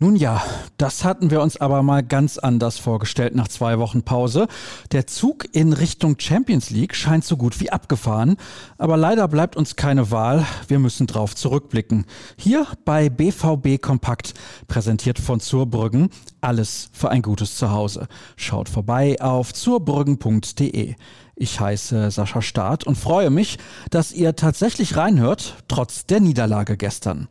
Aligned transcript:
Nun 0.00 0.14
ja, 0.14 0.40
das 0.76 1.04
hatten 1.04 1.32
wir 1.32 1.42
uns 1.42 1.56
aber 1.56 1.82
mal 1.82 2.04
ganz 2.04 2.38
anders 2.38 2.78
vorgestellt 2.78 3.34
nach 3.34 3.48
zwei 3.48 3.80
Wochen 3.80 4.04
Pause. 4.04 4.46
Der 4.92 5.08
Zug 5.08 5.48
in 5.50 5.72
Richtung 5.72 6.14
Champions 6.20 6.70
League 6.70 6.94
scheint 6.94 7.24
so 7.24 7.36
gut 7.36 7.58
wie 7.58 7.72
abgefahren, 7.72 8.36
aber 8.76 8.96
leider 8.96 9.26
bleibt 9.26 9.56
uns 9.56 9.74
keine 9.74 10.12
Wahl. 10.12 10.46
Wir 10.68 10.78
müssen 10.78 11.08
drauf 11.08 11.34
zurückblicken. 11.34 12.06
Hier 12.36 12.64
bei 12.84 13.08
BVB 13.08 13.82
Kompakt, 13.82 14.34
präsentiert 14.68 15.18
von 15.18 15.40
Zurbrüggen, 15.40 16.10
alles 16.40 16.90
für 16.92 17.10
ein 17.10 17.22
gutes 17.22 17.56
Zuhause. 17.56 18.06
Schaut 18.36 18.68
vorbei 18.68 19.20
auf 19.20 19.52
zurbrüggen.de. 19.52 20.94
Ich 21.34 21.58
heiße 21.58 22.12
Sascha 22.12 22.40
Staat 22.40 22.84
und 22.84 22.96
freue 22.96 23.30
mich, 23.30 23.58
dass 23.90 24.12
ihr 24.12 24.36
tatsächlich 24.36 24.96
reinhört, 24.96 25.56
trotz 25.66 26.06
der 26.06 26.20
Niederlage 26.20 26.76
gestern 26.76 27.26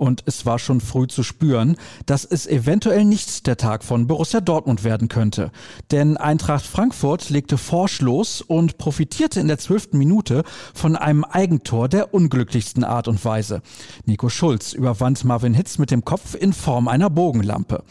und 0.00 0.22
es 0.24 0.46
war 0.46 0.58
schon 0.58 0.80
früh 0.80 1.06
zu 1.06 1.22
spüren, 1.22 1.76
dass 2.06 2.24
es 2.24 2.46
eventuell 2.46 3.04
nicht 3.04 3.46
der 3.46 3.58
Tag 3.58 3.84
von 3.84 4.06
Borussia 4.06 4.40
Dortmund 4.40 4.82
werden 4.82 5.08
könnte. 5.08 5.52
Denn 5.90 6.16
Eintracht 6.16 6.64
Frankfurt 6.64 7.28
legte 7.28 7.58
forsch 7.58 8.00
los 8.00 8.40
und 8.40 8.78
profitierte 8.78 9.40
in 9.40 9.48
der 9.48 9.58
zwölften 9.58 9.98
Minute 9.98 10.42
von 10.72 10.96
einem 10.96 11.24
Eigentor 11.24 11.88
der 11.88 12.14
unglücklichsten 12.14 12.82
Art 12.82 13.08
und 13.08 13.22
Weise. 13.24 13.60
Nico 14.06 14.30
Schulz 14.30 14.72
überwand 14.72 15.22
Marvin 15.24 15.52
Hitz 15.52 15.76
mit 15.76 15.90
dem 15.90 16.04
Kopf 16.04 16.34
in 16.34 16.54
Form 16.54 16.88
einer 16.88 17.10
Bogenlampe. 17.10 17.84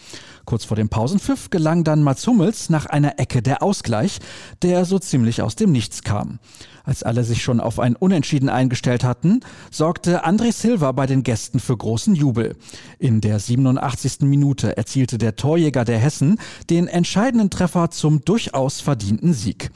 Kurz 0.49 0.65
vor 0.65 0.75
dem 0.75 0.89
Pausenpfiff 0.89 1.51
gelang 1.51 1.83
dann 1.83 2.01
Mats 2.01 2.25
Hummels 2.25 2.71
nach 2.71 2.87
einer 2.87 3.19
Ecke 3.19 3.43
der 3.43 3.61
Ausgleich, 3.61 4.17
der 4.63 4.83
so 4.83 4.97
ziemlich 4.97 5.43
aus 5.43 5.55
dem 5.55 5.71
Nichts 5.71 6.01
kam. 6.01 6.39
Als 6.83 7.03
alle 7.03 7.23
sich 7.23 7.43
schon 7.43 7.59
auf 7.59 7.77
ein 7.79 7.95
Unentschieden 7.95 8.49
eingestellt 8.49 9.03
hatten, 9.03 9.41
sorgte 9.69 10.25
André 10.25 10.51
Silva 10.51 10.91
bei 10.91 11.05
den 11.05 11.21
Gästen 11.21 11.59
für 11.59 11.77
großen 11.99 12.15
Jubel. 12.15 12.55
In 12.97 13.19
der 13.19 13.39
87. 13.39 14.21
Minute 14.21 14.77
erzielte 14.77 15.17
der 15.17 15.35
Torjäger 15.35 15.83
der 15.83 15.99
Hessen 15.99 16.39
den 16.69 16.87
entscheidenden 16.87 17.49
Treffer 17.49 17.91
zum 17.91 18.23
durchaus 18.23 18.79
verdienten 18.79 19.33
Sieg. 19.33 19.69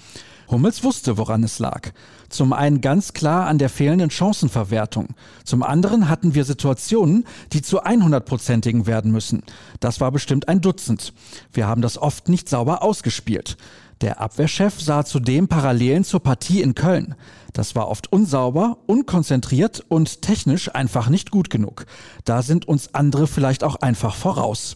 Hummels 0.50 0.86
wusste, 0.86 1.18
woran 1.18 1.44
es 1.44 1.60
lag. 1.60 1.92
Zum 2.30 2.54
einen 2.54 2.80
ganz 2.80 3.12
klar 3.12 3.48
an 3.48 3.58
der 3.58 3.68
fehlenden 3.68 4.10
Chancenverwertung. 4.10 5.10
Zum 5.44 5.64
anderen 5.64 6.08
hatten 6.08 6.34
wir 6.34 6.46
Situationen, 6.46 7.26
die 7.52 7.62
zu 7.62 7.84
100-prozentigen 7.84 8.86
werden 8.86 9.12
müssen. 9.12 9.44
Das 9.82 10.00
war 10.00 10.14
bestimmt 10.14 10.48
ein 10.48 10.62
Dutzend. 10.62 11.12
Wir 11.52 11.68
haben 11.68 11.82
das 11.82 11.98
oft 11.98 12.30
nicht 12.30 12.48
sauber 12.48 12.84
ausgespielt. 12.84 13.58
Der 14.04 14.20
Abwehrchef 14.20 14.82
sah 14.82 15.06
zudem 15.06 15.48
Parallelen 15.48 16.04
zur 16.04 16.20
Partie 16.20 16.62
in 16.62 16.76
Köln. 16.76 17.16
Das 17.54 17.74
war 17.74 17.88
oft 17.88 18.12
unsauber, 18.12 18.80
unkonzentriert 18.86 19.82
und 19.88 20.22
technisch 20.22 20.76
einfach 20.76 21.08
nicht 21.08 21.32
gut 21.32 21.50
genug. 21.50 21.86
Da 22.26 22.42
sind 22.42 22.68
uns 22.68 22.94
andere 22.94 23.28
vielleicht 23.28 23.64
auch 23.64 23.78
einfach 23.78 24.14
voraus. 24.14 24.76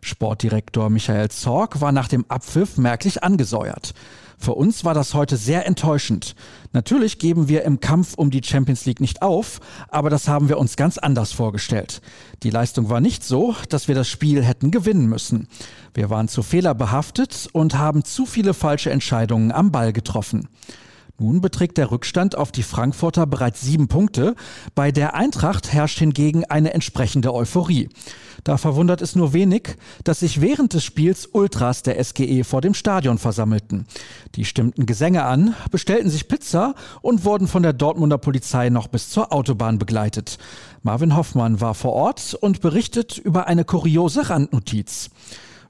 Sportdirektor 0.00 0.90
Michael 0.90 1.28
Zorg 1.28 1.80
war 1.80 1.90
nach 1.90 2.06
dem 2.06 2.24
Abpfiff 2.28 2.76
merklich 2.76 3.24
angesäuert. 3.24 3.94
Für 4.38 4.54
uns 4.54 4.84
war 4.84 4.94
das 4.94 5.14
heute 5.14 5.36
sehr 5.36 5.66
enttäuschend. 5.66 6.36
Natürlich 6.72 7.18
geben 7.18 7.48
wir 7.48 7.64
im 7.64 7.80
Kampf 7.80 8.14
um 8.14 8.30
die 8.30 8.42
Champions 8.42 8.86
League 8.86 9.00
nicht 9.00 9.20
auf, 9.20 9.60
aber 9.88 10.10
das 10.10 10.28
haben 10.28 10.48
wir 10.48 10.58
uns 10.58 10.76
ganz 10.76 10.96
anders 10.96 11.32
vorgestellt. 11.32 12.00
Die 12.44 12.50
Leistung 12.50 12.88
war 12.88 13.00
nicht 13.00 13.24
so, 13.24 13.56
dass 13.68 13.88
wir 13.88 13.96
das 13.96 14.08
Spiel 14.08 14.44
hätten 14.44 14.70
gewinnen 14.70 15.06
müssen. 15.06 15.48
Wir 15.92 16.08
waren 16.08 16.28
zu 16.28 16.42
fehlerbehaftet 16.42 17.48
und 17.52 17.76
haben 17.76 18.04
zu 18.04 18.26
viele 18.26 18.54
falsche 18.54 18.90
Entscheidungen 18.90 19.50
am 19.50 19.72
Ball 19.72 19.92
getroffen. 19.92 20.48
Nun 21.20 21.40
beträgt 21.40 21.78
der 21.78 21.90
Rückstand 21.90 22.36
auf 22.36 22.52
die 22.52 22.62
Frankfurter 22.62 23.26
bereits 23.26 23.60
sieben 23.60 23.88
Punkte. 23.88 24.36
Bei 24.76 24.92
der 24.92 25.14
Eintracht 25.14 25.72
herrscht 25.72 25.98
hingegen 25.98 26.44
eine 26.44 26.74
entsprechende 26.74 27.34
Euphorie. 27.34 27.88
Da 28.44 28.56
verwundert 28.56 29.02
es 29.02 29.16
nur 29.16 29.32
wenig, 29.32 29.76
dass 30.04 30.20
sich 30.20 30.40
während 30.40 30.74
des 30.74 30.84
Spiels 30.84 31.26
Ultras 31.26 31.82
der 31.82 32.02
SGE 32.02 32.44
vor 32.44 32.60
dem 32.60 32.74
Stadion 32.74 33.18
versammelten. 33.18 33.86
Die 34.34 34.44
stimmten 34.44 34.86
Gesänge 34.86 35.24
an, 35.24 35.54
bestellten 35.70 36.10
sich 36.10 36.28
Pizza 36.28 36.74
und 37.02 37.24
wurden 37.24 37.48
von 37.48 37.62
der 37.62 37.72
Dortmunder 37.72 38.18
Polizei 38.18 38.70
noch 38.70 38.88
bis 38.88 39.10
zur 39.10 39.32
Autobahn 39.32 39.78
begleitet. 39.78 40.38
Marvin 40.82 41.16
Hoffmann 41.16 41.60
war 41.60 41.74
vor 41.74 41.92
Ort 41.92 42.34
und 42.40 42.60
berichtet 42.60 43.18
über 43.18 43.46
eine 43.46 43.64
kuriose 43.64 44.30
Randnotiz. 44.30 45.10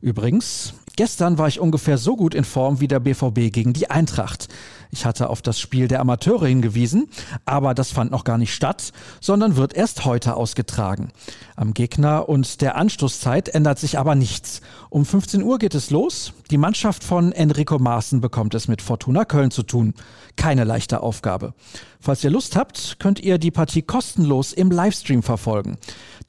Übrigens, 0.01 0.75
gestern 0.99 1.39
war 1.39 1.47
ich 1.47 1.61
ungefähr 1.61 1.97
so 1.97 2.17
gut 2.17 2.35
in 2.35 2.43
Form 2.43 2.81
wie 2.81 2.89
der 2.89 2.99
BVB 2.99 3.53
gegen 3.53 3.73
die 3.73 3.89
Eintracht. 3.89 4.49
Ich 4.91 5.07
hatte 5.07 5.31
auf 5.31 5.43
das 5.43 5.61
Spiel 5.61 5.87
der 5.87 6.01
Amateure 6.01 6.49
hingewiesen, 6.49 7.09
aber 7.45 7.73
das 7.73 7.93
fand 7.93 8.11
noch 8.11 8.25
gar 8.25 8.37
nicht 8.37 8.53
statt, 8.53 8.93
sondern 9.21 9.55
wird 9.55 9.75
erst 9.75 10.05
heute 10.05 10.35
ausgetragen. 10.35 11.13
Am 11.55 11.73
Gegner 11.73 12.29
und 12.29 12.63
der 12.63 12.75
Anstoßzeit 12.75 13.49
ändert 13.49 13.79
sich 13.79 13.97
aber 13.97 14.17
nichts. 14.17 14.61
Um 14.91 15.07
15 15.07 15.45
Uhr 15.45 15.59
geht 15.59 15.77
es 15.77 15.91
los. 15.91 16.33
Die 16.51 16.59
Mannschaft 16.59 17.05
von 17.05 17.31
Enrico 17.31 17.79
Maaßen 17.79 18.21
bekommt 18.21 18.57
es 18.57 18.67
mit 18.67 18.83
Fortuna 18.83 19.25
Köln 19.25 19.53
zu 19.53 19.63
tun. 19.63 19.95
Keine 20.35 20.65
leichte 20.65 21.01
Aufgabe. 21.01 21.55
Falls 22.01 22.25
ihr 22.25 22.31
Lust 22.31 22.57
habt, 22.57 22.97
könnt 22.99 23.21
ihr 23.21 23.39
die 23.39 23.53
Partie 23.53 23.83
kostenlos 23.83 24.53
im 24.53 24.73
Livestream 24.73 25.23
verfolgen. 25.23 25.79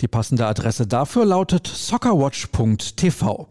Die 0.01 0.07
passende 0.07 0.46
Adresse 0.46 0.86
dafür 0.86 1.25
lautet 1.25 1.66
soccerwatch.tv. 1.66 3.47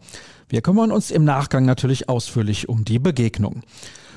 Wir 0.49 0.61
kümmern 0.61 0.91
uns 0.91 1.11
im 1.11 1.23
Nachgang 1.23 1.63
natürlich 1.63 2.09
ausführlich 2.09 2.67
um 2.67 2.83
die 2.83 2.99
Begegnung 2.99 3.61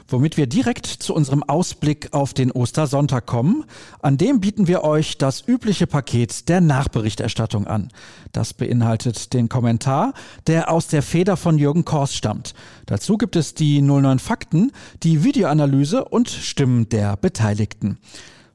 womit 0.09 0.37
wir 0.37 0.47
direkt 0.47 0.87
zu 0.87 1.15
unserem 1.15 1.43
Ausblick 1.43 2.13
auf 2.13 2.35
den 2.35 2.53
Ostersonntag 2.53 3.27
kommen. 3.27 3.65
An 4.01 4.19
dem 4.19 4.41
bieten 4.41 4.67
wir 4.69 4.85
euch 4.85 5.19
das 5.19 5.47
übliche 5.47 5.87
Paket 5.87 6.49
der 6.49 6.61
Nachberichterstattung 6.61 7.67
an. 7.67 7.89
Das 8.33 8.55
beinhaltet 8.55 9.33
den 9.33 9.49
Kommentar, 9.49 10.13
der 10.47 10.71
aus 10.71 10.89
der 10.89 11.03
Feder 11.03 11.37
von 11.37 11.59
Jürgen 11.59 11.85
Kors 11.85 12.15
stammt. 12.15 12.55
Dazu 12.87 13.17
gibt 13.17 13.37
es 13.37 13.55
die 13.55 13.81
09 13.81 14.19
Fakten, 14.19 14.73
die 15.03 15.25
Videoanalyse 15.25 16.05
und 16.05 16.29
Stimmen 16.29 16.89
der 16.89 17.17
Beteiligten. 17.17 17.99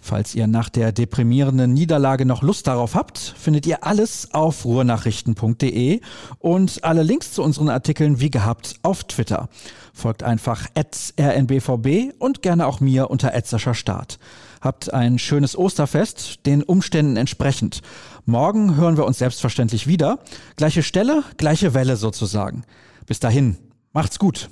Falls 0.07 0.35
ihr 0.35 0.47
nach 0.47 0.69
der 0.69 0.94
deprimierenden 0.94 1.73
Niederlage 1.73 2.25
noch 2.25 2.41
Lust 2.41 2.68
darauf 2.68 2.95
habt, 2.95 3.18
findet 3.18 3.68
ihr 3.68 3.84
alles 3.84 4.34
auf 4.34 4.63
ruhrnachrichten.de 4.63 6.00
und 6.40 6.81
alle 6.85 7.03
Links 7.03 7.34
zu 7.34 7.44
unseren 7.44 7.68
Artikeln 7.68 8.22
wie 8.22 8.31
gehabt 8.31 8.75
auf 8.84 9.03
Twitter. 9.03 9.50
Folgt 9.94 10.23
einfach 10.23 10.67
rnbvb 10.78 12.13
und 12.19 12.41
gerne 12.41 12.67
auch 12.67 12.79
mir 12.79 13.09
unter 13.09 13.34
Start. 13.73 14.17
Habt 14.62 14.94
ein 14.94 15.19
schönes 15.19 15.57
Osterfest, 15.57 16.46
den 16.46 16.63
Umständen 16.63 17.17
entsprechend. 17.17 17.81
Morgen 18.25 18.78
hören 18.78 18.96
wir 18.96 19.03
uns 19.03 19.17
selbstverständlich 19.17 19.88
wieder. 19.88 20.19
Gleiche 20.56 20.84
Stelle, 20.84 21.25
gleiche 21.35 21.73
Welle 21.73 21.97
sozusagen. 21.97 22.63
Bis 23.07 23.19
dahin, 23.19 23.57
macht's 23.91 24.19
gut. 24.19 24.50